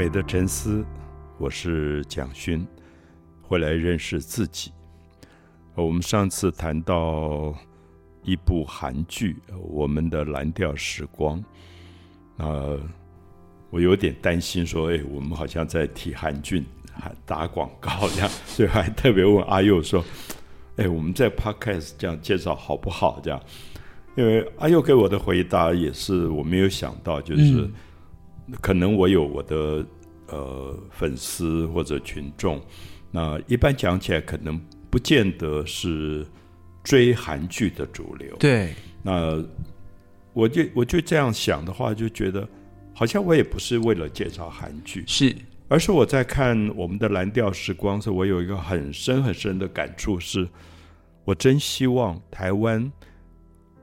[0.00, 0.82] 美的沉思，
[1.36, 2.66] 我是蒋勋，
[3.42, 4.72] 回来认识自己。
[5.74, 7.54] 我们上次谈到
[8.22, 11.38] 一部韩剧《我们的蓝调时光》，
[12.42, 12.80] 啊，
[13.68, 16.64] 我有点担心，说，哎，我们好像在替韩剧
[17.26, 20.02] 打广告这样， 所以还特别问阿佑说，
[20.76, 23.20] 哎，我们在 Podcast 这样介绍好不好？
[23.22, 23.38] 这样，
[24.16, 27.68] 因为阿佑给我的回答也是我没有想到，就是。
[28.60, 29.86] 可能我有我的
[30.28, 32.60] 呃粉丝或者群众，
[33.10, 36.26] 那一般讲起来，可能不见得是
[36.82, 38.36] 追韩剧的主流。
[38.38, 39.44] 对，那
[40.32, 42.48] 我就我就这样想的话，就觉得
[42.94, 45.34] 好像我也不是为了介绍韩剧，是，
[45.68, 50.48] 而是我在看我们的蓝调时光时，我有一个很深很深的感触，是
[51.24, 52.90] 我真希望台湾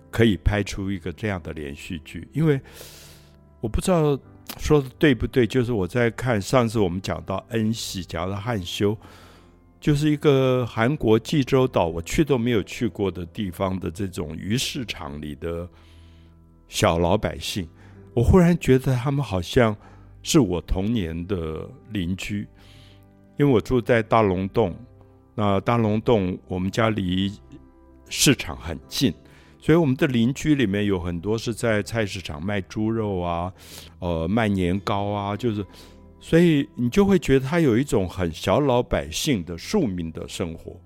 [0.10, 2.60] 可以拍出一个这样的连续剧，因为
[3.62, 4.20] 我不知道。
[4.58, 5.45] 说的对不对？
[5.45, 8.98] 就是我在看上次我们讲到恩熙，讲到汉修，
[9.80, 15.67] 就是一个韩国济州岛，我去都没有去过的地方的这种鱼市场里的
[16.67, 17.67] 小老百姓，
[18.14, 19.76] 我忽然觉得他们好像
[20.23, 22.48] 是我童年的邻居，
[23.38, 24.76] 因为我住在大龙洞，
[25.36, 27.32] 那大龙洞我们家离
[28.09, 29.14] 市场很近。
[29.68, 33.52] 所以我们的邻居里面有很多是在菜市场卖猪肉啊，
[34.00, 35.66] 呃，卖年糕啊，就是，
[36.22, 40.80] 所以你就会觉得他有一种很小老百姓的庶民的生活。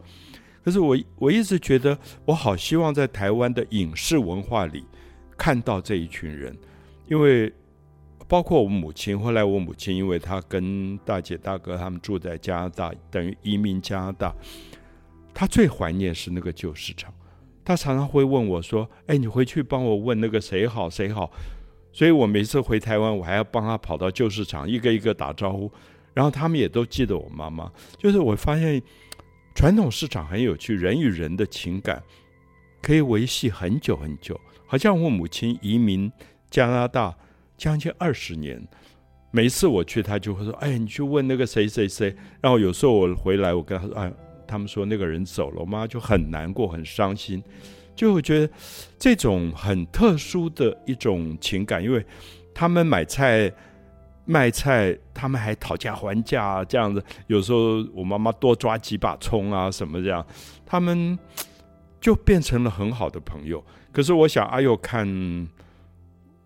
[0.63, 4.83] 可是我我一直觉得，我好希望在台湾的影视文化里
[5.37, 6.57] 看到这一群人，
[7.07, 7.53] 因为
[8.27, 14.35] 包括我母亲，后来我母亲因为她跟大姐大哥他们住在加拿大，等于移民加拿大，
[15.35, 17.13] 她最怀念是那个旧市场。
[17.71, 21.31] 他常常会问我说：“哎，你回去帮我问那个谁好谁好。”
[21.93, 25.71] 所以我每次回台湾，我还要帮他跑到旧市场一个一个打招呼。
[26.13, 27.71] 然后他们也都记得我妈妈。
[27.97, 28.81] 就是我发现
[29.55, 32.03] 传统市场很有趣，人与人的情感
[32.81, 34.37] 可以维系很久很久。
[34.65, 36.11] 好像我母亲移民
[36.49, 37.15] 加拿大
[37.57, 38.61] 将近二十年，
[39.31, 44.11] 每次我去，他就会说：“哎，你去问那个谁谁谁。”然后有时候我回来，我跟他说：“哎。”
[44.51, 47.41] 他们说那个人走了，我妈就很难过、很伤心，
[47.95, 48.53] 就会觉得
[48.99, 52.05] 这种很特殊的一种情感，因为
[52.53, 53.49] 他们买菜、
[54.25, 57.01] 卖菜，他们还讨价还价啊这样子。
[57.27, 60.25] 有时候我妈妈多抓几把葱啊什么这样，
[60.65, 61.17] 他们
[62.01, 63.63] 就变成了很好的朋友。
[63.93, 65.47] 可是我想阿佑看。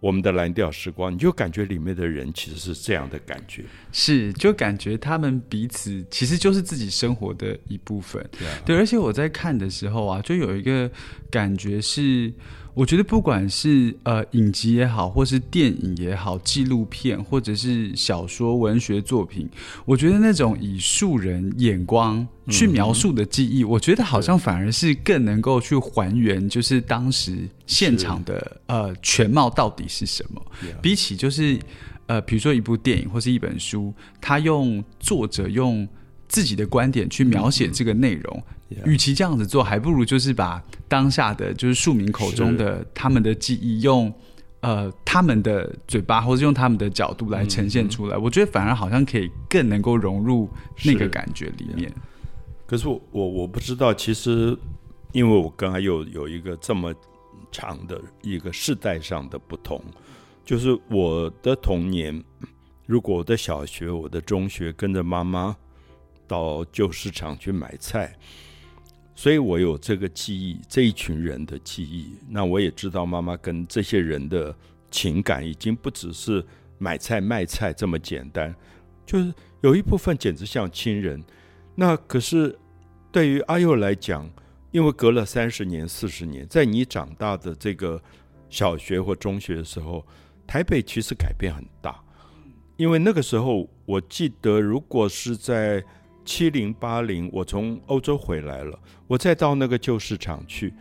[0.05, 8.23] 我们的蓝调时光，你就感觉里面的人其实是这样的感觉，是就感觉他们彼此其实就是自己生活的一部分，
[8.63, 8.77] 对。
[8.77, 10.91] 而且我在看的时候啊，就有一个
[11.31, 12.31] 感觉是。
[12.75, 19.49] 我觉得不管是呃影集也好，或是电影也好，纪录片或者是小说、文学作品，
[19.85, 30.45] 我觉得那种以素人眼光去描述的记忆，我觉得好像反而是更能够去还原，就是当时现场的呃全貌到底是什么。
[30.81, 31.57] 比起就是
[32.07, 35.87] 呃，比如说一部电影或是一本书，他用作者用
[36.27, 38.43] 自己的观点去描写这个内容。
[38.83, 40.61] 与其这样子做，还不如就是把
[40.95, 44.13] 当下的就是庶民口中的他们的记忆，用
[44.61, 48.15] 呃他们的嘴巴，或者用他们的角度来呈现出来。
[48.15, 50.49] 我觉得反而好像可以更能够融入
[50.85, 51.91] 那个感觉里面。
[52.65, 54.57] 可是我我我不知道，其实
[55.11, 56.95] 因为我刚才有有一个这么
[57.51, 59.83] 长的一个世代上的不同，
[60.45, 62.23] 就是我的童年，
[62.85, 65.57] 如果我的小学、我的中学跟着妈妈
[66.25, 68.15] 到旧市场去买菜。
[69.17, 72.17] 所以我有这个记忆，这一群人的记忆。
[72.27, 74.53] 那我也知道妈妈跟这些人的
[74.91, 76.45] 情感，已经不只是
[76.77, 78.53] 买菜卖菜这么简单，
[79.05, 81.23] 就是有一部分简直像亲人。
[81.75, 82.59] 那可是
[83.09, 84.29] 对于阿佑来讲，
[84.71, 88.01] 因为隔了三十年、四十年，在你长大的这个
[88.49, 90.05] 小学或中学的时候，
[90.45, 92.03] 台北其实改变很大。
[92.75, 95.81] 因为那个时候，我记得如果是在。
[96.25, 98.77] 七零八零，我从欧洲回来了，
[99.07, 100.73] 我再到那个旧市场去，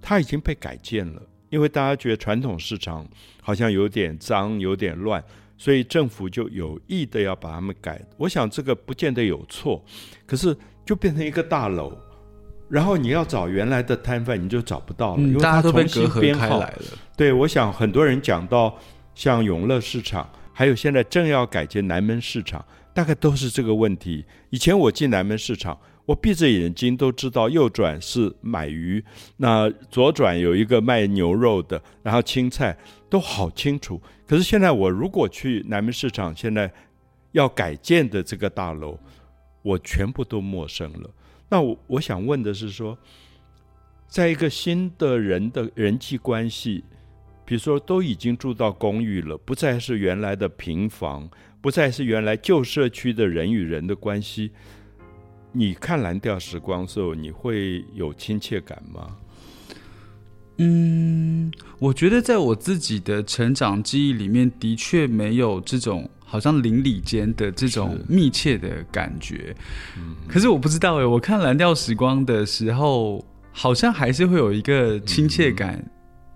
[0.00, 1.22] 它已经被改建了。
[1.50, 3.06] 因为大家觉得传统市场
[3.40, 5.22] 好像有点脏、有点乱，
[5.56, 8.02] 所以政府就有意的要把它们改。
[8.16, 9.84] 我想这个不见得有错，
[10.26, 11.96] 可是就变成一个大楼，
[12.68, 16.74] 然后你要找原来的摊贩，你就找不到了，因为它重新编号了。
[17.16, 18.76] 对，我想很多人讲到
[19.14, 22.64] 像永乐市场，还有现在正要改建南门市场。
[22.94, 24.24] 大概都是这个问题。
[24.50, 29.04] 以前我进南门市场，我闭着眼睛都知道右转是买鱼，
[29.36, 32.76] 那左转有一个卖牛肉的，然后青菜
[33.10, 34.00] 都好清楚。
[34.26, 36.72] 可是现在我如果去南门市场，现在
[37.32, 38.98] 要改建的这个大楼，
[39.62, 41.10] 我全部都陌生了。
[41.48, 42.96] 那我我想问的是说，
[44.06, 46.84] 在一个新的人的人际关系，
[47.44, 51.28] 比如说都已经住到公寓了，不再是原来的平房，
[51.64, 54.50] 不再是原来旧社区的人与人的关系。
[55.50, 59.16] 你看蓝调时光的时候，你会有亲切感吗？
[60.58, 69.56] 嗯，我觉得在我自己的成长记忆里面，的确没有这种好像邻里间的这种密切的感觉。
[69.96, 75.82] 嗯，可是我不知道哎，我看蓝调时光的时候，好像还是会有一个亲切感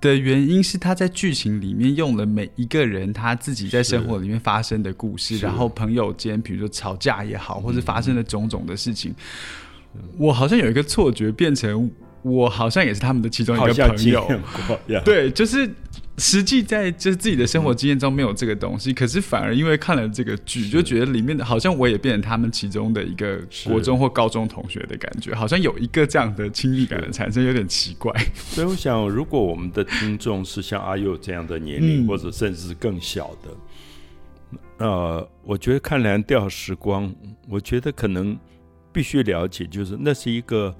[0.00, 9.14] 的原因是他在剧情里面用了每一个人他自己在生活里面发生的故事，然后朋友间比如说吵架也好，或者发生的种种的事情，
[10.16, 11.90] 我好像有一个错觉变成。
[12.22, 14.28] 我好像也是他们的其中一个朋友，
[15.04, 15.70] 对，就是
[16.18, 28.12] 实际在就是自己的生活经验中没有这个东西，可是反而因为看了这个剧，就觉得里面的好像我也变成他们其中的一个国中或高中同学的感觉，好像有一个这样的亲密感的产生，有点奇怪。
[28.34, 37.08] 所以我想，如果我们的听众是像阿佑这样的年龄，或者甚至是更小的，呃，我觉得看《蓝调时光》，
[37.48, 38.38] 我觉得可能
[38.92, 40.74] 必须了解，就是那是一个。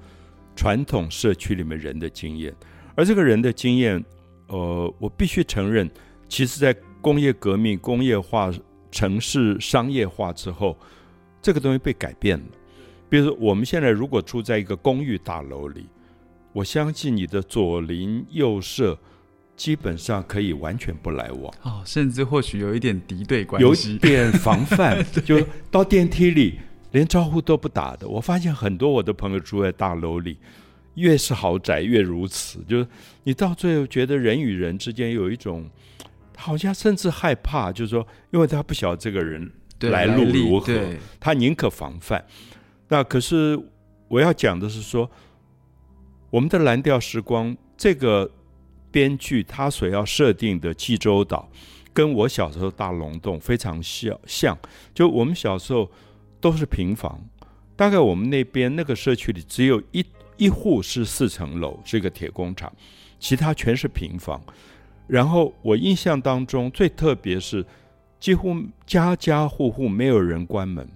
[0.55, 2.53] 传统社区里面人的经验，
[2.93, 4.03] 而这个人的经验，
[4.49, 5.89] 呃，我必须承认，
[6.27, 8.51] 其实，在工业革命、工业化、
[8.91, 10.77] 城市商业化之后，
[11.41, 12.45] 这个东西被改变了。
[13.09, 15.85] 比如说，我们现在如果住在一个公寓大楼里，
[16.51, 18.97] 我相信你的左邻右舍
[19.55, 25.39] 基本上可以完全不来往，哦，甚至或许有一点敌对关系，有点防范， 就
[25.71, 26.59] 到电梯里。
[26.91, 30.35] 连招呼都不打的，我发现很多我的朋友住在大楼里，
[30.99, 32.63] 越是豪宅越如此。
[32.67, 32.87] 就是
[33.23, 35.67] 你到最后觉得人与人之间有一种，
[36.37, 40.79] 好像甚至害怕，就是说，因为他不晓得这个人来路如何，
[41.19, 42.23] 他宁可防范。
[42.89, 43.59] 那可是
[44.07, 45.09] 我要讲的是说，
[46.29, 48.29] 我们的蓝调时光这个
[48.91, 51.49] 编剧他所要设定的济州岛，
[51.93, 54.57] 跟我小时候大龙洞非常像，像
[54.93, 55.89] 就我们小时候。
[56.41, 57.21] 都是平房，
[57.75, 60.01] 大概我们那边那个社区里只有一
[60.39, 62.73] 一户是四层楼，是一个铁工厂，
[63.19, 64.41] 其他全是平房。
[65.05, 67.63] 然后我印象当中最特别是，
[68.19, 68.55] 几乎
[68.87, 70.87] 家家户户没有人关门，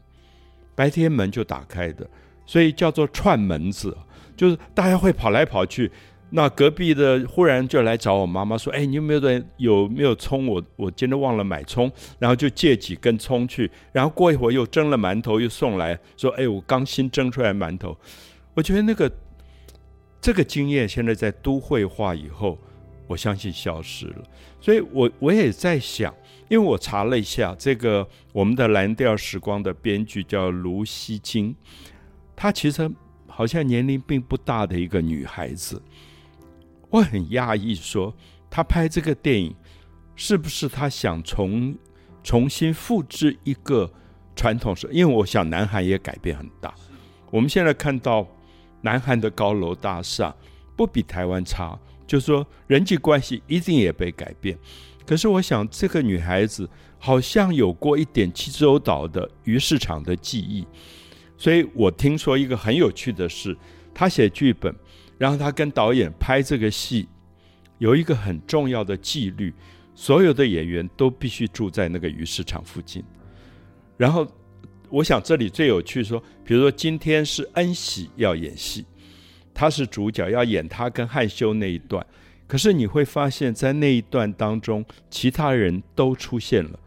[0.73, 2.09] 白天门就打开的，
[2.45, 3.95] 所以叫做串门子，
[4.37, 5.91] 就是大家会跑来跑去。
[6.35, 10.47] 那隔壁的忽然就来找我妈妈说：“哎，你有没有人有没有葱？
[10.47, 13.69] 我我今天忘了买葱，然后就借几根葱去。
[13.91, 17.95] 然后过一会儿又蒸了馒头，又送来说：哎，我刚新蒸出来馒头。
[18.55, 19.11] 我觉得那个
[20.23, 22.57] 这个经验现在在都会化以后，
[23.07, 24.23] 我相信消失了。
[24.61, 26.15] 所以我我也在想，
[26.47, 31.53] 因为我查了一下这个我们的蓝调时光的编剧叫卢锡金，
[32.37, 32.89] 她其实
[33.27, 35.83] 好像年龄并不大的一个女孩子。”
[36.89, 38.15] 我很讶异，说
[38.49, 39.53] 他拍这个电影，
[40.15, 41.75] 是不是他想重
[42.23, 43.91] 重新复制一个
[44.37, 44.87] 传统式？
[44.89, 46.73] 因为我想南韩也改变很大。
[47.29, 48.25] 我们现在看到
[48.83, 50.33] 南韩的高楼大厦
[50.75, 54.55] 不比台湾差，就说人际关系一定也被改变。
[55.05, 56.69] 可是我想这个女孩子
[56.99, 60.65] 好像有过一点济州岛的鱼市场的记忆，
[61.37, 63.57] 所以我听说一个很有趣的事，
[63.93, 64.73] 她写剧本。
[65.17, 67.07] 然后她跟导演拍这个戏，
[67.77, 69.53] 有一个很重要的纪律，
[69.95, 73.03] 所有的演员都必须住在那个鱼市场附近。
[73.95, 74.27] 然后，
[74.93, 78.85] 我想这里最有趣说，比如说今天是恩喜要演戏，
[79.51, 82.05] 他是主角要演他跟汉修那一段，
[82.45, 86.79] 可是你会发现在那一段当中，其他人都出现了，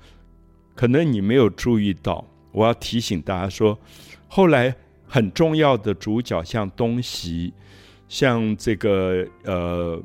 [0.77, 2.25] 可能你没有注意到。
[2.53, 3.77] 我要提醒大家说，
[4.29, 4.73] 后来
[5.05, 7.53] 很重要的主角像东西。
[8.09, 10.01] 像这个呃，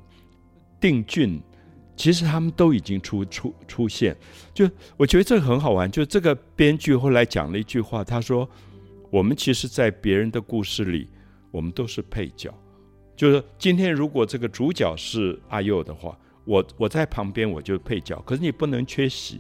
[0.80, 1.40] 定俊，
[2.02, 4.18] 其实他们都已经出出出现。
[4.56, 4.68] 就
[4.98, 5.90] 我觉得这个很好玩。
[5.92, 8.50] 就这个编剧后来讲了一句话，他说
[9.12, 11.08] ：“我们其实，在别人的故事里，
[11.52, 12.52] 我们都是配角。
[13.16, 18.20] 就是今天如果这个主角是阿佑的话，我我在旁边我就配角。
[18.26, 19.40] 可是你不能缺席，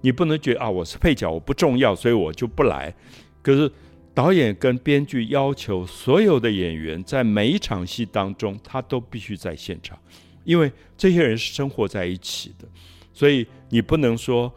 [0.00, 2.94] 你不能觉得啊我是配角，我不重要，所以我就不来。
[3.42, 3.70] 可是。”
[4.12, 9.96] 导演跟编剧要求所有的演员在每一场戏当中，他都必须在现场，
[10.44, 12.66] 因为这些人是生活在一起的，
[13.12, 14.52] 所以你不能说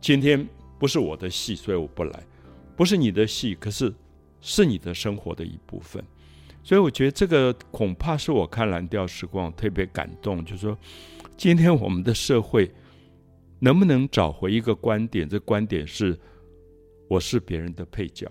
[0.00, 0.46] 今天
[0.78, 2.22] 不是我的戏，所以我不来，
[2.76, 3.92] 不是你的戏，可是
[4.40, 6.02] 是你的生活的一部分。
[6.62, 10.76] 所以我觉得这个恐怕是我看《蓝调时光》特别感动，就是说
[11.36, 12.70] 今天我们的社会
[13.60, 15.26] 能不能找回一个观点？
[15.26, 16.18] 这观点是
[17.08, 18.30] 我是别人的配角。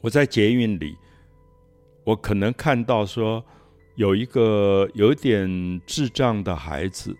[0.00, 0.96] 我在捷运里，
[2.04, 3.44] 我可能看到说
[3.96, 7.16] 有一个有点智障的孩子，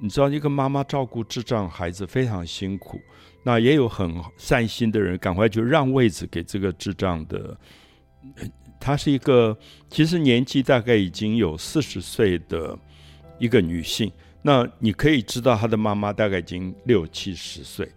[0.00, 3.00] 你知道，一个妈妈照顾智障孩子非常辛苦。
[3.42, 7.56] 那也有很善心的人，赶快就让位子给这个智障的。
[8.80, 9.56] 她是一个
[9.88, 12.78] 其实年纪大概已经有四十岁的
[13.38, 14.10] 一个女性。
[14.42, 17.90] 那你可以知道，她的妈妈大概已经六七十岁。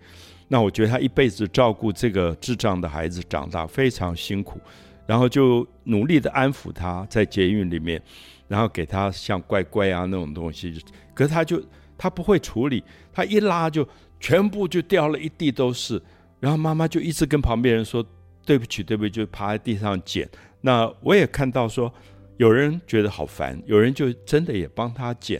[0.50, 4.60] 那我觉得她一辈子照顾这个智障的孩子长大非常辛苦，
[5.08, 8.00] 然后就努力的安抚他，在捷运里面，
[8.48, 10.80] 然后给他像乖乖啊那种东西。
[11.16, 11.60] 可是他就
[11.98, 13.88] 他不会处理，他一拉就。
[14.20, 16.02] 全部就掉了一地都是，
[16.40, 18.04] 然后妈妈就一直跟旁边人说
[18.44, 20.28] 对不起，对不起，就趴在地上捡。
[20.60, 21.94] 那我也看到说，
[22.38, 25.40] 有人觉得好烦，有人就真的也帮他捡。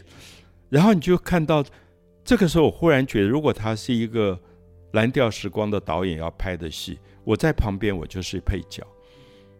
[0.68, 1.64] 然后你就看到，
[2.22, 4.38] 这个时候我忽然觉得，如果他是一个
[4.92, 8.86] 蓝调时光的导演要拍的戏，我在旁边我就是配角，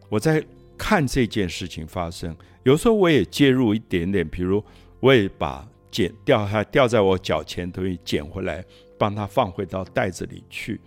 [0.09, 0.45] 我在
[0.77, 2.37] 看这件事情发生。
[2.65, 4.63] 有时候我也介入一点点，比如
[5.01, 8.65] 我也把捡掉它掉在我脚前头捡回来。
[9.01, 10.81] 帮他放回到袋子里去。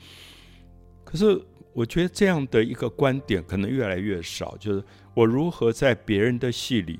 [1.05, 6.99] 可是我觉得这样的一个观点可能越来越少，就是我如何在别人的戏里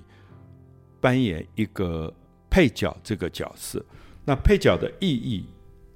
[1.02, 2.14] 扮演一个
[2.50, 3.86] 配角这个角色？
[4.24, 5.48] 那配角的意义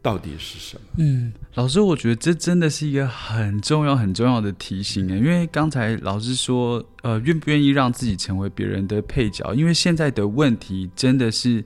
[0.05, 0.81] 到底是什么？
[0.99, 5.15] 嗯，老师，我觉得这真的是一个很重要、很重要的提醒啊！
[5.15, 9.51] 因为刚才老师说，呃，愿不愿意让自己成为别人的配角？
[9.55, 11.65] 因为现在的问题真的是。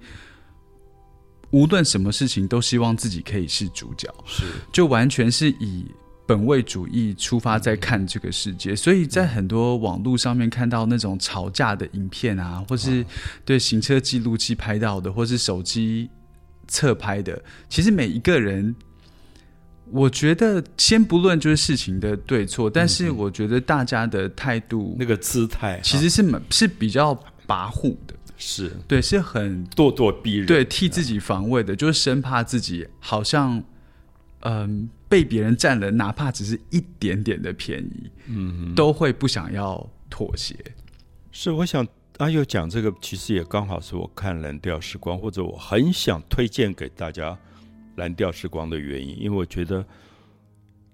[1.52, 5.84] 无论什么事情，都希望自己可以是主角，是就完全是以
[6.28, 8.76] 本位主义出发在看这个世界。
[8.76, 13.04] 所以在很多网络上面看到那种吵架的影片啊，或是
[13.44, 16.08] 对行车记录器拍到的，或是手机
[16.70, 18.74] 侧拍的，其实每一个人，
[19.92, 27.14] 我觉得先不论就是事情的对错，但是我觉得大家的态度、那个姿态，其实是是比较
[27.46, 28.16] 跋扈的。
[28.38, 28.72] 是。
[28.88, 33.62] 对，是很咄咄逼人，对，替自己防卫的，就是生怕自己好像，
[34.42, 40.56] 嗯，被别人占了，哪怕只是一点点的便宜，嗯，都会不想要妥协。
[41.32, 41.86] 是，我想
[42.20, 47.32] 阿佑讲这个，其实也刚好是我看《蓝调时光》，或者我很想推荐给大家
[47.96, 49.86] 《蓝调时光》的原因，因为我觉得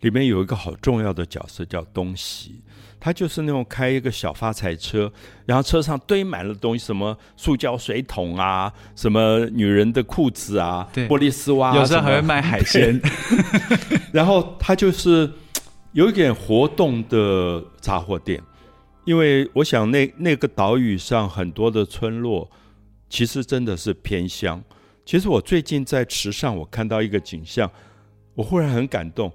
[0.02, 2.62] 里面有一个好重要的角色叫东西。
[3.00, 5.12] 他就是那种开一个小发财车，
[5.48, 13.02] 然后车上堆满了东西，什么塑胶水桶啊，什么女人的裤子啊，玻璃丝袜，有时候还会卖海鲜。
[14.14, 15.28] 然后他就是
[15.94, 18.40] 有一点活动的杂货店，
[19.06, 22.50] 因为我想那那个岛屿上很多的村落
[23.08, 24.62] 其实真的是偏乡。
[25.06, 27.72] 其实我最近在池上，我看到一个景象，
[28.34, 29.32] 我忽然很感动，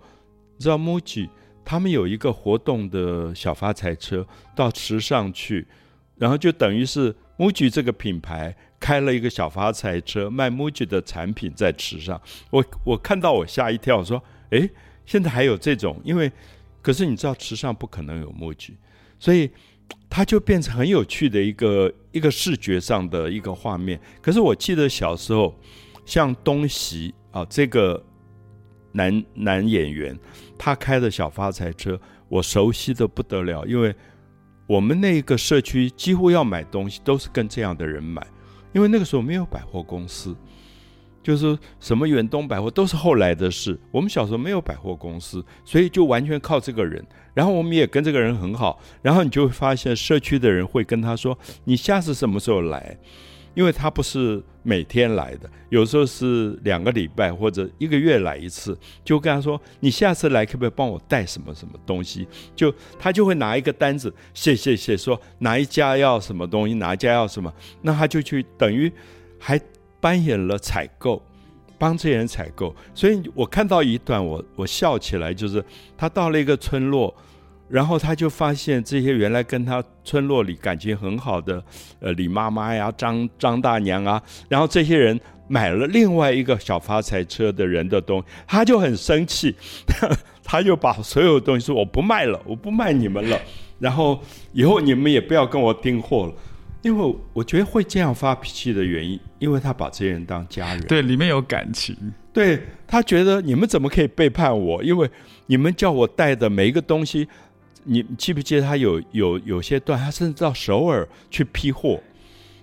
[0.56, 1.28] 你知道 MUJI。
[1.64, 5.68] 他们有一个活动的小发财车到池上去，
[6.16, 12.20] 然后就等于是 MUJI 这个品牌开了一个小发财车卖 MUJI 的产品在池上。
[12.50, 14.68] 我我看到我吓一跳，说：“哎，
[15.06, 16.00] 现在还有这种？
[16.02, 16.32] 因为
[16.82, 18.72] 可是你知道池上不可能有 MUJI，
[19.20, 19.48] 所以
[20.08, 24.00] 它就变成很有趣的一个一个视觉上的一个画面。
[24.20, 25.54] 可是我记得小时候，
[26.04, 28.04] 像东席啊这个。”
[28.92, 30.18] 男男演员，
[30.58, 31.96] 他开的小发财车，
[32.28, 33.94] 我熟悉的不得了，因为
[34.66, 38.26] 我们那个社区几乎要买东西都是跟这样的人买，
[38.72, 40.34] 因为那个时候没有百货公司，
[41.22, 52.96] 就是什么远东百货都是后来的事，我们小时候没有百货公司，所以就完全靠这个人，然后我们也跟这个人很好，然后你就会发现社区的人会跟他说：“你下次什么时候来？”
[53.52, 68.90] 因为他不是每天来的，有时候是两个礼拜或者一个月来一次，就跟他说：“你下次来可不可以帮我带什么什么东西？”就他就会拿一个单子，写写写，说哪一家要什么东西，哪一家要什么，那他就去等于
[69.36, 69.60] 还
[70.00, 71.22] 扮演了采购，
[71.78, 72.74] 帮这些人采购。
[72.94, 75.64] 所以我看到一段，我我笑起来，就是
[75.96, 77.14] 他到了一个村落。
[77.68, 81.62] 然后他就发现这些原来跟他村落里感情很好的，
[82.00, 89.54] 呃，李妈妈呀、张张大娘啊，然后这些人买了另外一个小发财车的人的东西，他就很生气，
[90.42, 93.40] 他就把所有东西说我不卖了，我不卖你们了，
[93.78, 94.20] 然后
[94.52, 96.34] 以后你们也不要跟我订货了，
[96.82, 101.96] 因为我觉得会这样发脾气的原因，因为他把这些人当家人，对，里面有感情，
[102.32, 104.82] 对他觉得你们怎么可以背叛我？
[104.82, 105.10] 因为
[105.46, 107.28] 你们叫我带的每一个东西。
[107.84, 111.98] 你记不记得他有有有些段，他甚至到首尔去批货，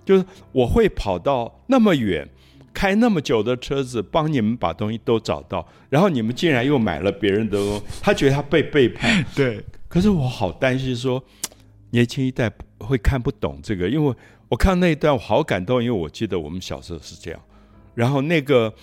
[0.05, 2.29] 就是我会跑到那么远，
[2.71, 9.25] 开那么久的车子帮你们把东西都找到，然后你们竟然又买了别人的东西，他觉得他被背叛。
[9.35, 11.21] 对，可是我好担心说，
[11.91, 14.15] 年轻一代会看不懂这个，因为
[14.49, 17.39] 我看那一段我好感动，因为我记得我们小时候是这样，
[17.95, 18.73] 然后那个。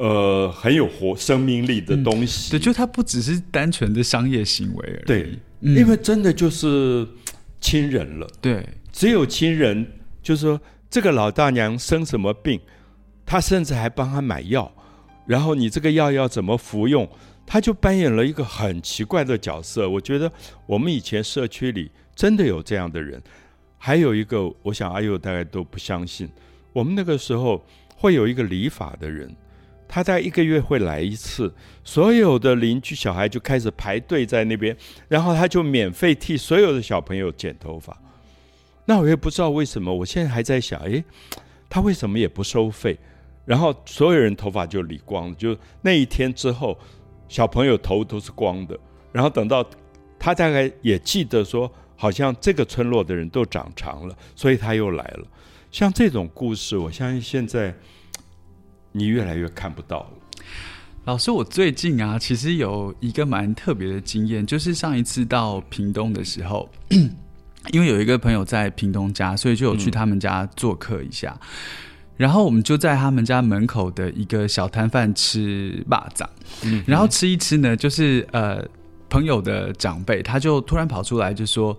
[0.00, 7.04] 呃，很有活生命力的东西，对，就它不只是单纯的商业行为而已，对，因为真的就是
[7.60, 9.84] 亲人了，对，只有亲人，
[10.22, 12.60] 就是说这个老大娘生什么病，
[13.26, 14.72] 他甚至还帮他买药，
[15.26, 17.08] 然后你这个药要怎么服用，
[17.44, 19.90] 他就扮演了一个很奇怪的角色。
[19.90, 20.30] 我觉得
[20.64, 23.22] 我们以前社区里真的有这样的人，
[23.78, 26.28] 还有一个，我想阿佑大概都不相信，
[26.72, 27.64] 我们那个时候
[27.96, 29.32] 会有一个理发的人。
[29.86, 37.96] 他在一个月会来一次，所有的邻居小孩就开始排队在那边，然后他就免费替所有的小朋友剪头发。
[38.84, 41.04] 那我也不知道为什么，我现在还在想，诶，
[41.70, 42.98] 他为什么也不收费？
[43.44, 46.76] 然后所有人头发就理光了，就那一天之后，
[47.28, 48.76] 小朋友头都是光的。
[49.12, 49.64] 然后等到
[50.18, 55.26] 他大概也记得说，好像这个村落的人都长长了，所以他又来了。
[55.70, 57.74] 像这种故事，我相信现在。
[58.92, 60.10] 你越来越看不到了，
[61.04, 61.30] 老师。
[61.30, 66.68] 我最近啊，其实有一个蛮特别的经验，就是上一次到屏东的时候，
[67.70, 71.38] 因为有一个朋友在屏东家，所以就有去他们家做客一下。
[72.16, 76.28] 然后我们就在他们家门口的一个小摊贩吃霸掌，
[76.86, 78.66] 然后吃一吃呢，就是呃
[79.08, 81.78] 朋友的长辈，他就突然跑出来就说。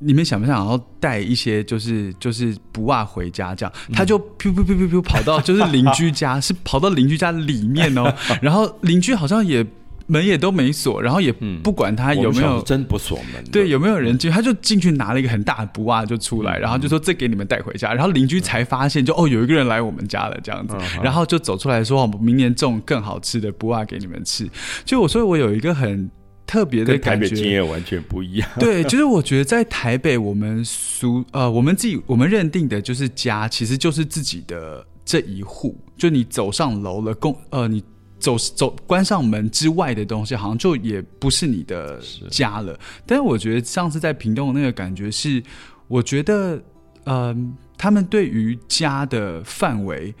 [0.00, 3.52] 你们想不想要带一些就是就是不袜回家？
[3.52, 8.14] 这样他就噗噗噗噗噗跑到就是邻居家，是跑到邻居家里面哦。
[8.40, 9.66] 然后邻居好像也
[10.06, 11.32] 门也都没锁，然后也
[11.64, 13.42] 不管他有没有真不锁门。
[13.50, 17.92] 对，有没有人进，他就进去拿了一个很大的布袜就出来，然后就说这给你们带回家。
[17.92, 24.48] 然后邻居才发现，就哦有一个人来我们家了这样子，然后就走出来说，明年种更好吃的布袜给你们吃。
[24.84, 26.08] 就我说我有一个很。
[26.48, 28.48] 特别的感觉，经验完全不一样。
[28.58, 35.78] 对，就是我觉得在台北，我们俗呃，我们自己我们认定的就是家，其实就是自己的这一户。
[35.94, 37.84] 就你走上楼了，公呃，你
[38.18, 42.78] 走走关上门之外的东西，好像就也不是你的家了。
[43.04, 45.42] 但是我觉得上次在屏东的那个感觉是，
[45.86, 46.58] 我觉得
[47.04, 47.36] 呃，
[47.76, 50.14] 他们对于家的范围。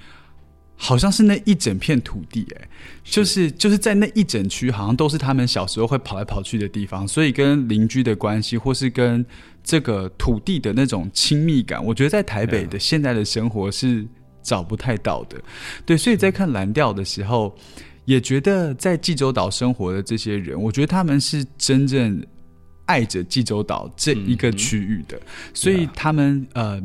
[0.80, 2.68] 好像是那一整片土地，哎，
[3.02, 9.26] 就是就是在那一整区，好像都是他们小时候会跑来跑去的地方，所以跟邻居的关系，或是跟
[9.64, 14.06] 这个土地的那种亲密感，我觉得在台北的现在的生活是
[14.40, 15.36] 找不太到的。
[15.84, 17.52] 对，所以在看蓝调的时候，
[18.04, 22.24] 也觉得在济州岛生活的这些人，我觉得他们是真正
[22.86, 25.20] 爱着济州岛这一个区域的，
[25.52, 26.80] 所以他们呃，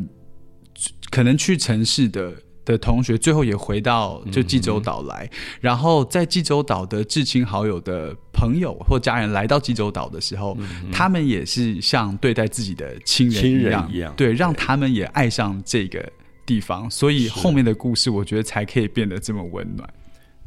[1.11, 2.33] 可能去城市的。
[2.65, 10.57] 的同学最后也回到就济州岛来，然后在济州岛的至亲好友的朋友或家人来到济州岛的时候，
[10.91, 16.09] 他们也是像对待自己的亲人一样，对，让他们也爱上这个
[16.45, 19.87] 地方，所以后面的故事我觉得才可以变得这么温暖。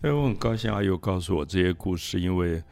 [0.00, 2.62] 所以我很高兴阿友告诉我这些故事，因为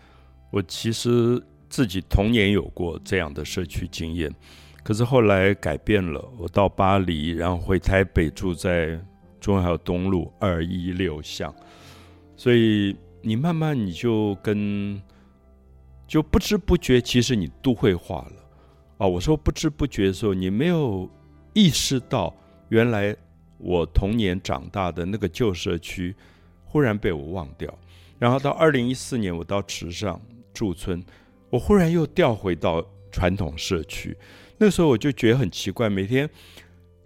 [0.51, 4.33] 我其实自己童年有过这样的社区经验，
[4.83, 8.99] 可是后来改变了，我到巴黎，然后回台北住在。
[9.45, 11.55] 中还有东路二一六巷，
[12.35, 14.99] 所以你慢慢你就跟
[16.09, 18.43] 就不知不觉，其实你都会化了
[18.97, 19.07] 啊！
[19.07, 21.07] 我说不知不觉的时候，你没有
[21.53, 22.35] 意识到，
[22.71, 23.15] 原来
[23.59, 26.17] 我童年长大的那个旧社区
[26.65, 27.73] 忽然被我忘掉。
[28.19, 30.19] 然后到二零一四年，我到池上
[30.55, 31.05] 驻村，
[31.51, 34.17] 我忽然又调回到传统社区。
[34.57, 36.31] 那时候我就觉得很奇怪，每天。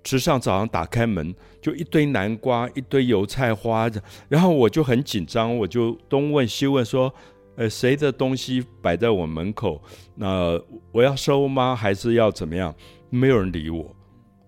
[0.05, 3.91] 池上早上打开门，就一堆南瓜，一堆油菜花，
[4.29, 7.13] 然后我就很紧张，我就东问西问，说
[7.57, 9.83] ：“呃，谁的东西摆在我门口？
[10.15, 10.59] 那
[10.93, 11.75] 我要收吗？
[11.77, 12.75] 还是要怎么样？”
[13.11, 13.95] 没有人理我。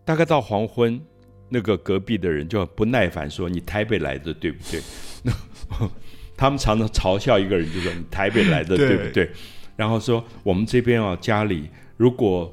[0.05, 1.01] 大概到黄昏，
[1.49, 4.81] 那个隔壁的人就不耐烦说：“你台北来的对不对？”
[6.37, 9.31] 他们常常嘲笑一个人，就说：“你台北来的对不对？”
[9.77, 12.53] 然后说：“我们这边啊，家里如果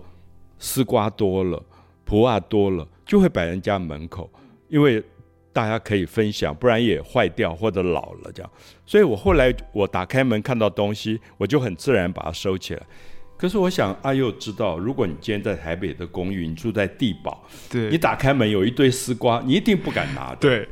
[0.60, 1.62] 丝瓜多了，
[2.08, 4.30] 普洱多了。”就会摆人家门口，
[4.68, 5.02] 因为
[5.54, 8.52] 大家可以分享，不然也坏掉或者老了这样。
[8.86, 12.82] 所以我后来我打开门看到东西，我就很自然把它收起来。
[13.38, 20.68] 可是我想阿佑知道，如果你今天在台北的公寓，你住在地堡，对，你打开门有一堆丝瓜，你一定不敢拿的，对，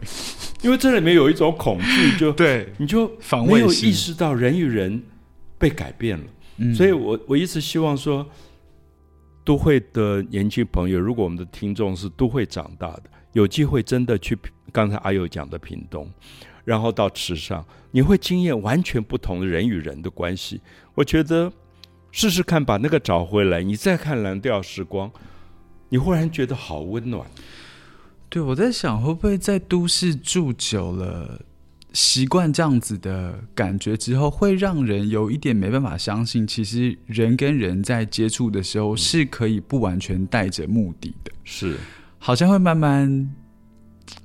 [0.61, 3.07] 因为这里面有一种恐惧，就 对，你就
[3.47, 5.01] 没有意识到人与人
[5.57, 6.73] 被改变了。
[6.75, 8.27] 所以我我一直希望说。
[9.45, 13.03] 都会的年轻朋友，如果我们的听众是都会长大的，
[13.33, 14.35] 有机会真的去
[14.73, 16.09] 刚才阿友讲的屏东，
[16.65, 20.59] 然后到池上，你会经验完全不同的人与人的关系。
[20.95, 21.53] 我觉得
[22.11, 25.11] 试试看，把那个找回来，你再看蓝调时光，
[25.89, 27.29] 你忽然觉得好温暖。
[28.27, 31.39] 对，我在想，会不会在都市住久了？
[31.95, 41.31] 习惯这样子的感觉之后，会让人有一点没办法相信，其实人跟人在接触的时候是可以不完全带着目的的。
[41.45, 41.77] 是，
[42.19, 43.33] 好像会慢慢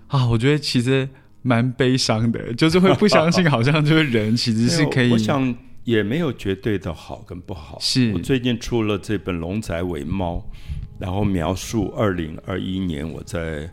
[0.09, 1.09] 啊，我觉得其实
[1.43, 5.13] 蛮悲伤的，就是会不相信，好像就是人其实是可以。
[5.13, 5.55] 我想
[5.85, 7.79] 也没有绝对的好跟不好。
[7.81, 10.39] 是我最近出了这本《龙仔尾猫》，
[10.99, 13.71] 然后描述二零二一年我在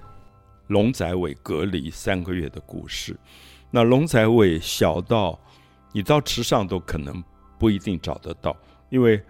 [0.68, 3.18] 龙仔尾隔离三个月的故事。
[3.78, 5.40] 那龙仔尾小到
[5.92, 7.24] 你到池上都可能
[7.60, 8.58] 不一定找得到，
[8.90, 9.22] 因为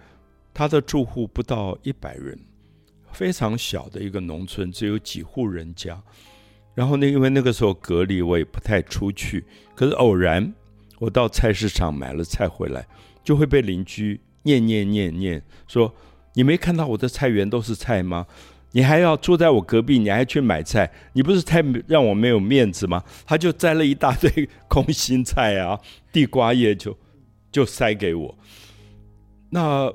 [0.54, 2.34] 他的住户不到一百人，
[3.12, 6.02] 非常小的一个农村，只有几户人家。
[6.74, 9.44] 然后呢，因为那个时候隔离，我也不太出去。
[9.74, 10.50] 可是偶然
[10.98, 12.88] 我到菜市场买了菜回来，
[13.22, 15.94] 就会被邻居念念念念说
[16.32, 18.26] ：“你没看到我的菜园都是菜吗？”
[18.70, 23.02] 你还要住在我隔壁，你还去买菜，你不是太让我没有面子吗？
[23.26, 25.80] 他就摘了一大堆空心菜啊，
[26.12, 26.96] 地瓜叶就
[27.50, 28.36] 就塞给我。
[29.48, 29.90] 那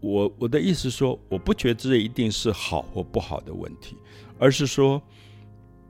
[0.00, 3.96] 我我的意思说，我不觉得这一定是好或不好的问题，
[4.38, 5.00] 而是说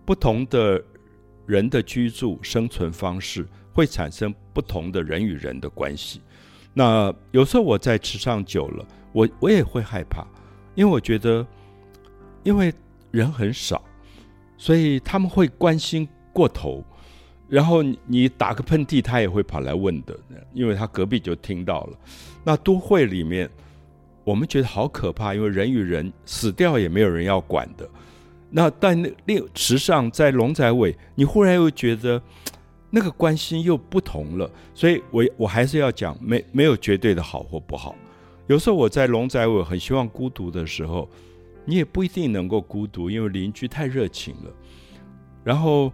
[0.05, 0.83] 不同的
[1.47, 6.21] 人的居住生存方式会产生不同的人与人的关系。
[6.75, 10.27] 那有时候我在池上久了，我我也会害怕，
[10.75, 11.47] 因为我觉得。
[12.47, 12.73] 因为
[13.11, 13.83] 人很少，
[14.57, 16.81] 所以他们会关心过头，
[17.49, 20.17] 然后你打个喷嚏，他也会跑来问的，
[20.55, 21.99] 因为他隔壁就听到了。
[22.45, 23.51] 那都会里面，
[24.23, 27.89] 我们觉得好可怕，因为人与人死掉也没有人要管的。
[28.49, 32.23] 那但那另时尚在龙仔尾，你忽然又觉得
[32.91, 34.49] 那个关心又不同了。
[34.73, 37.97] 所以我我还是要讲，没没有绝对的好或不好。
[38.47, 41.09] 有时候我在龙仔尾很希望孤独的时候。
[41.67, 44.51] 你也不一定能够孤独，因为邻居太热情了。
[45.45, 45.93] 然后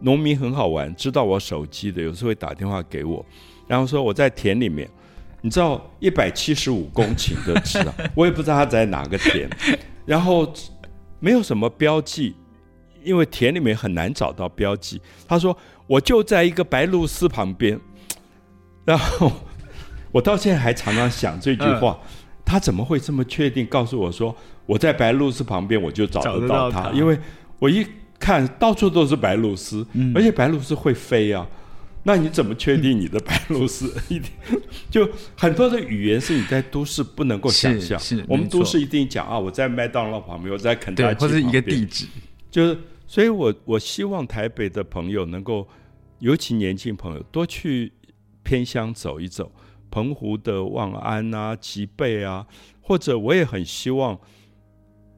[0.00, 3.24] 农民很好玩，知道我手机的，有时候会打电话给我，
[3.66, 4.88] 然后说我在田里面，
[5.40, 9.48] 你知道一百七十五公顷的池啊， 我也不知道他在哪个田，
[10.04, 10.52] 然后
[11.20, 12.34] 没有什么标记，
[13.02, 15.00] 因为田里面很难找到标记。
[15.26, 15.56] 他说
[15.86, 17.80] 我就在一个白鹭鸶旁边，
[18.84, 19.32] 然后
[20.12, 21.98] 我到现在还常常想这句话。
[22.48, 24.34] 他怎么会这么确定告诉我说
[24.64, 26.90] 我在白鹭鸶旁边我就找得到他？
[26.92, 27.18] 因为
[27.58, 27.86] 我一
[28.18, 29.84] 看到处都是白鹭鸶，
[30.14, 31.46] 而且白鹭鸶会飞啊。
[32.04, 34.30] 那你怎么确定你的白鹭鸶 一定
[34.90, 35.06] 就
[35.36, 38.00] 很多的语言是你在都市不能够想象？
[38.00, 42.06] 是我们都市一定讲啊，我在麦当劳旁边，我在肯德基或者一个地址。
[42.50, 45.68] 就是，所以我我希望台北的朋友能够，
[46.20, 47.92] 尤其年轻朋友多去
[48.42, 49.52] 偏乡走一走。
[49.90, 52.46] 澎湖的望安啊、吉贝啊，
[52.80, 54.18] 或者我也很希望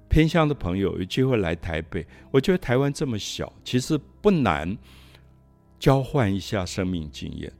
[0.08, 2.06] 偏乡的朋友有机会来台北。
[2.30, 4.76] 我觉得台湾这么小，其实不难
[5.78, 7.52] 交换一下生命经验。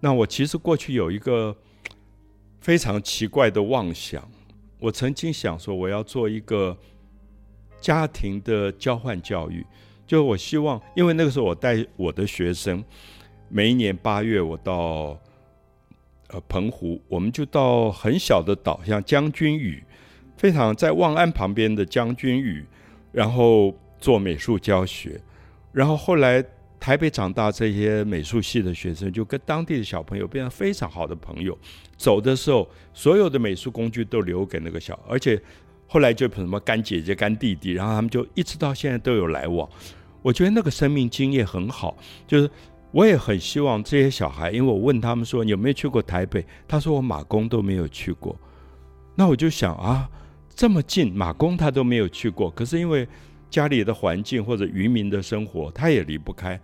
[0.00, 1.56] 那我其实过去有一个
[2.60, 4.26] 非常奇怪的妄想，
[4.78, 6.76] 我曾经想说我要做一个
[7.80, 9.64] 家庭的交换教育，
[10.06, 12.82] 就我希望，因为那个时候我带我的学生，
[13.48, 15.18] 每一年八月我到。
[16.28, 19.80] 呃，澎湖，我们就到很小的岛，像将军屿，
[20.36, 22.66] 非常在望安旁边的将军屿，
[23.12, 25.20] 然后做美术教学。
[25.70, 26.44] 然后后来
[26.80, 31.56] 台北长大，这些美术系的学生就跟当地的小朋友变成非常好的朋友。
[31.96, 35.40] 走的时候，所有的美术工具都留给那个小，而且
[35.86, 39.68] 后来就什么干姐姐、干弟弟，然后他们就一直到现在都有来往。
[40.22, 42.50] 我觉得那个生命经验很好，就是。
[42.96, 48.34] 我也很希望这些小孩，因为我问他们说有没有去过台北，他说我马公都没有去过。
[49.14, 50.08] 那我就想啊，
[50.54, 53.06] 这么近，马公他都没有去过，可是因为
[53.50, 56.58] 家里的环境或者渔民的生活，他也离不开。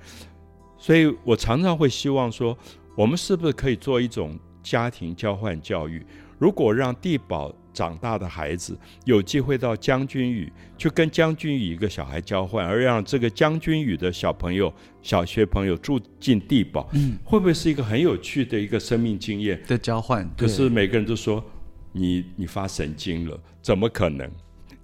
[0.79, 2.57] 所以我常常会希望说，
[2.97, 6.03] 我们是不是可以做一种家庭交换教育？
[6.38, 7.55] 如果让地保。
[7.73, 20.29] 长大的孩子有机会到将军屿去跟将军屿一个小孩交换，而让这个将军屿的小朋友、小学朋友住进地堡，嗯，会不会是一个很有趣的一个生命经验的交换？
[20.37, 21.43] 可是每个人都说
[21.93, 24.31] 你你发神经了，怎么可能？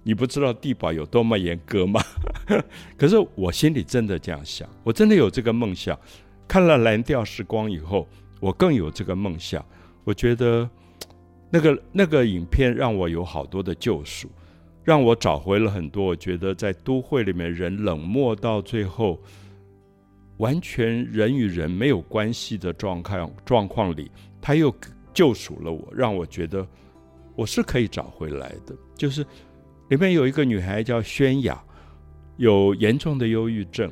[0.01, 2.01] 你不知道地堡有多么严格吗？
[2.97, 5.97] 可是我心里真的这样想，我真的有这个梦想。
[6.47, 8.07] 看了蓝调时光以后，
[8.39, 9.63] 我更有这个梦想。
[10.03, 10.67] 我觉得。
[11.51, 14.29] 那个那个影片让我有好多的救赎，
[14.83, 16.05] 让我找回了很多。
[16.05, 19.19] 我觉得在都会里面，人冷漠到最后，
[20.37, 24.71] 完全人与人没有关系的状况状况里，他又
[25.13, 26.65] 救赎了我，让我觉得
[27.35, 28.75] 我是可以找回来的。
[28.95, 29.25] 就是
[29.89, 31.59] 里面有一个女孩叫宣雅，
[32.37, 33.91] 有严重的忧郁症，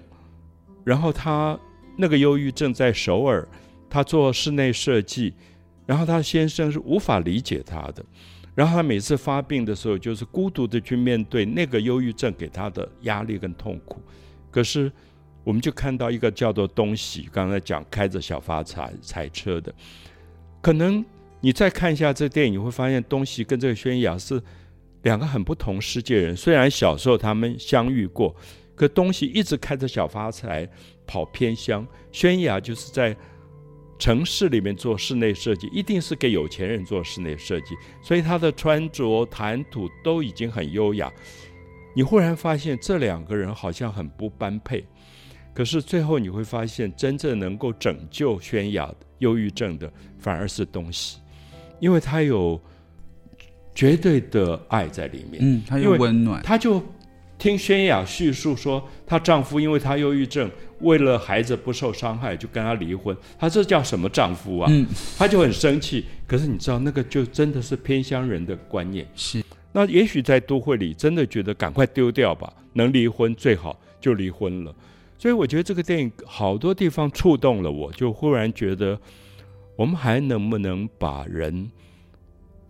[0.86, 1.60] 然后她
[1.98, 3.48] 那个忧郁症在首尔，
[3.90, 5.34] 她做室内设计。
[5.88, 8.06] 然后他先生是无法理解他的，
[8.54, 14.02] 然后他每次发病的时候，就是孤独的去面对那个忧郁症给他的压力跟痛苦。
[14.52, 14.92] 可是，
[15.46, 19.74] 我们就看到一个叫做东西，刚才讲开着小发财彩车的，
[20.62, 21.04] 可能
[21.40, 24.44] 你再看一下这电影，你会发现东西跟这个宣雅是
[25.04, 26.36] 两个很不同世界人。
[26.36, 28.36] 虽然小时候他们相遇过，
[28.76, 30.68] 可东西一直开着小发财
[31.06, 33.16] 跑偏乡，宣雅就是在。
[34.00, 41.12] 城市里面做室内设计，一定是给有钱人做室内设计，所以他的穿着、谈吐都已经很优雅。
[41.96, 44.86] 你忽然发现这两个人好像很不般配，
[45.54, 51.20] 可是最后你会发现，真正能够拯救宣雅忧郁症的，反而是东西，
[51.80, 52.62] 因为他有
[53.74, 55.40] 绝对的爱在里面。
[55.42, 56.84] 嗯，他有温暖，他就。
[57.38, 63.16] 听宣雅叙述说，她丈夫因为她忧郁症，为了孩子不受伤害，就跟她离婚。
[63.38, 64.68] 她这叫什么丈夫啊？
[64.72, 64.86] 嗯，
[65.18, 66.06] 她就很生气。
[66.26, 69.08] 可是你知道，那个就真的是偏乡人的观念。
[69.16, 74.74] 是，那也许在都会里，真的觉得赶快丢掉吧，能离婚最好就离婚了。
[75.20, 79.00] 所以我觉得这个电影好多地方触动了我，就忽然觉得，
[79.76, 81.70] 我们还能不能把人？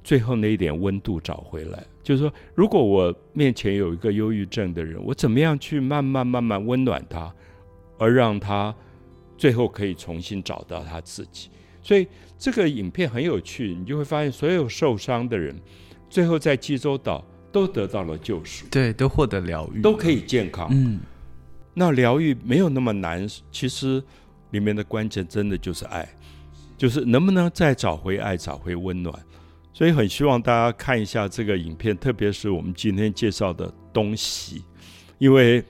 [0.08, 7.30] 最后那一点温度找回来，就是说，如果我面前有一个忧郁症的人，我怎么样去慢慢慢慢温暖他，
[8.00, 8.74] 而让他
[9.38, 11.50] 最后可以重新找到他自己。
[11.84, 15.54] 所以这个影片很有趣，你就会发现，所有受伤的人，
[16.10, 20.70] 最后在济州岛都得到了救赎，对，都获得疗愈，都可以健康。
[20.72, 21.02] 嗯，
[21.74, 24.02] 那疗愈没有那么难，其实
[24.52, 26.08] 里面的关键真的就是爱，
[26.78, 29.14] 就是能不能再找回爱，找回温暖。
[29.78, 34.64] 所以很希望大家看一下这个影片，特别是我们今天介绍的东西，
[35.20, 35.64] 因为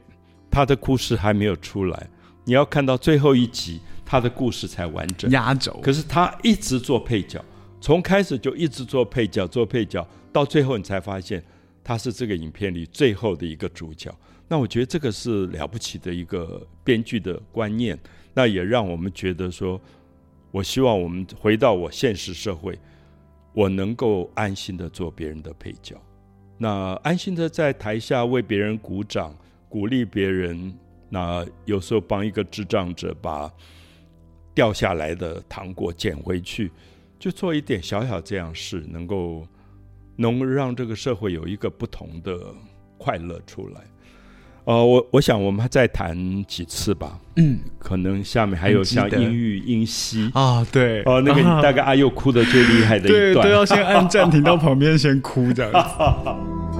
[0.50, 2.10] 他的故事还没有出来，
[2.46, 5.30] 你要看到最后一集，他的故事才完整。
[5.32, 5.78] 压轴。
[5.84, 7.44] 可是他一直做配角，
[7.82, 11.44] 从开始就一直做配角，做配角，到最后你才发现
[11.84, 14.10] 他是这个影片里最后的一个主角。
[14.48, 18.00] 那我觉得这个是了不起的一个编剧的观念，
[18.34, 19.78] 那也让我们觉得说，
[20.52, 22.80] 我希望我们回到我现实社会。
[23.58, 26.00] 我能够安心的做别人的配角，
[26.60, 29.36] 那安心的在台下为别人鼓掌，
[29.68, 30.72] 鼓励别人。
[31.10, 33.52] 那有时候帮一个智障者把
[34.54, 36.72] 掉下来的糖果捡回去，
[37.18, 39.48] 就做一点小小这样事，能够
[40.16, 42.54] 能让这个社会有一个不同的
[43.00, 43.82] 快乐出来。
[44.68, 46.14] 呃，我我想我们再谈
[46.46, 47.18] 几次吧。
[47.38, 55.80] 嗯，可能下面还有像音域音息啊，对，哦，那个大概阿佑哭的最厉害的一段，都要先按暂停到旁边先哭这样子。